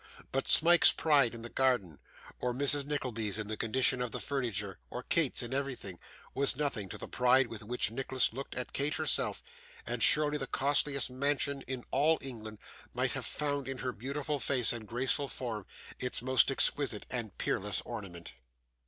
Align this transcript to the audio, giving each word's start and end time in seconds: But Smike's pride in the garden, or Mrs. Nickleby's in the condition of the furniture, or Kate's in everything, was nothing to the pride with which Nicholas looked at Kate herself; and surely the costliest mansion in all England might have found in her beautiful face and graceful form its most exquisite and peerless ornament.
But 0.31 0.47
Smike's 0.47 0.91
pride 0.91 1.35
in 1.35 1.43
the 1.43 1.49
garden, 1.49 1.99
or 2.39 2.55
Mrs. 2.55 2.85
Nickleby's 2.87 3.37
in 3.37 3.45
the 3.45 3.55
condition 3.55 4.01
of 4.01 4.11
the 4.11 4.19
furniture, 4.19 4.79
or 4.89 5.03
Kate's 5.03 5.43
in 5.43 5.53
everything, 5.53 5.99
was 6.33 6.57
nothing 6.57 6.89
to 6.89 6.97
the 6.97 7.07
pride 7.07 7.45
with 7.45 7.63
which 7.63 7.91
Nicholas 7.91 8.33
looked 8.33 8.55
at 8.55 8.73
Kate 8.73 8.95
herself; 8.95 9.43
and 9.85 10.01
surely 10.01 10.39
the 10.39 10.47
costliest 10.47 11.11
mansion 11.11 11.61
in 11.67 11.83
all 11.91 12.17
England 12.19 12.57
might 12.95 13.11
have 13.11 13.27
found 13.27 13.67
in 13.67 13.77
her 13.77 13.91
beautiful 13.91 14.39
face 14.39 14.73
and 14.73 14.87
graceful 14.87 15.27
form 15.27 15.67
its 15.99 16.23
most 16.23 16.49
exquisite 16.49 17.05
and 17.11 17.37
peerless 17.37 17.79
ornament. 17.81 18.33